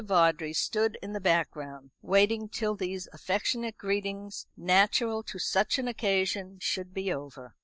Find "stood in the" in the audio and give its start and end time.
0.51-1.19